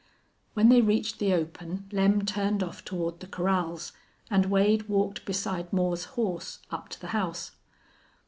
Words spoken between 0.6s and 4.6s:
they reached the open Lem turned off toward the corrals, and